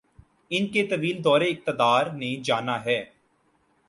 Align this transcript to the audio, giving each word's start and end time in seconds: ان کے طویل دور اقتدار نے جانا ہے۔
ان 0.49 0.67
کے 0.67 0.87
طویل 0.87 1.23
دور 1.23 1.41
اقتدار 1.41 2.05
نے 2.07 2.35
جانا 2.35 2.85
ہے۔ 2.85 3.03